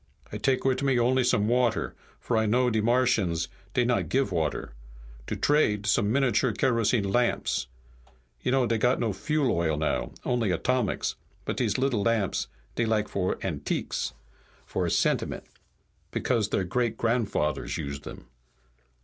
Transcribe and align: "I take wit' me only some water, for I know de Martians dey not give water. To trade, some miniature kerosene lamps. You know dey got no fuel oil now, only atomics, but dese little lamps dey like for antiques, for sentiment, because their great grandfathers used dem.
"I 0.31 0.37
take 0.39 0.65
wit' 0.65 0.81
me 0.81 0.97
only 0.97 1.23
some 1.23 1.47
water, 1.47 1.93
for 2.19 2.35
I 2.35 2.47
know 2.47 2.71
de 2.71 2.81
Martians 2.81 3.47
dey 3.75 3.85
not 3.85 4.09
give 4.09 4.31
water. 4.31 4.73
To 5.27 5.35
trade, 5.35 5.85
some 5.85 6.11
miniature 6.11 6.53
kerosene 6.53 7.03
lamps. 7.07 7.67
You 8.41 8.51
know 8.51 8.65
dey 8.65 8.79
got 8.79 8.99
no 8.99 9.13
fuel 9.13 9.51
oil 9.51 9.77
now, 9.77 10.11
only 10.25 10.49
atomics, 10.49 11.17
but 11.45 11.57
dese 11.57 11.77
little 11.77 12.01
lamps 12.01 12.47
dey 12.73 12.85
like 12.87 13.07
for 13.09 13.37
antiques, 13.43 14.13
for 14.65 14.89
sentiment, 14.89 15.43
because 16.09 16.49
their 16.49 16.63
great 16.63 16.97
grandfathers 16.97 17.77
used 17.77 18.01
dem. 18.01 18.25